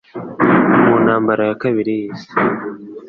mu 0.85 0.95
ntambara 1.03 1.41
ya 1.49 1.55
kabiri 1.61 1.91
y'isi. 1.99 2.29